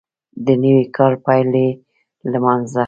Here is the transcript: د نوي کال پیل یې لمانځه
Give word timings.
د 0.45 0.47
نوي 0.63 0.83
کال 0.97 1.13
پیل 1.25 1.51
یې 1.63 1.69
لمانځه 2.31 2.79